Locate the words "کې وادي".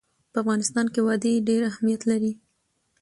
0.93-1.33